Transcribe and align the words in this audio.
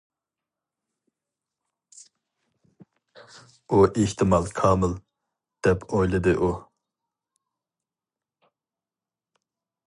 «ئۇ 3.69 3.83
ئېھتىمال 3.91 4.49
كامىل» 4.61 4.97
دەپ 5.69 5.87
ئويلىدى 5.99 6.35
ئۇ. 6.41 6.51